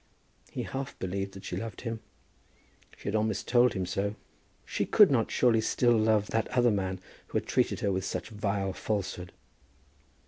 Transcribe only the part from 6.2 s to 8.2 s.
that other man who had treated her with